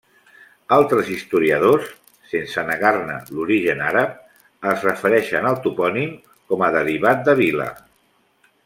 Altres 0.77 1.09
historiadors 1.15 1.91
-sense 2.31 2.63
negar-ne 2.71 3.19
l'origen 3.35 3.85
àrab- 3.91 4.17
es 4.73 4.89
refereixen 4.91 5.51
al 5.53 5.61
topònim 5.69 6.19
com 6.33 6.67
a 6.67 6.73
derivat 6.81 7.25
de 7.31 7.39
vila. 7.47 7.71